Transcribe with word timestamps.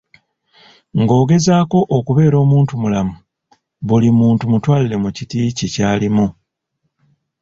Ng'ogezaako 1.01 1.79
okubeera 1.97 2.35
omuntu 2.45 2.73
mulamu, 2.81 3.15
buli 3.87 4.09
muntu 4.19 4.43
mutwalire 4.51 4.95
mu 5.03 5.09
kiti 5.15 5.39
kye 5.57 5.67
kyalimu. 5.73 6.25